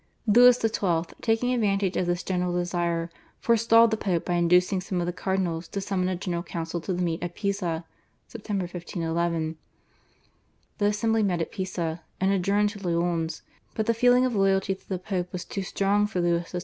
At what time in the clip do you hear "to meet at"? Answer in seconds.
6.81-7.35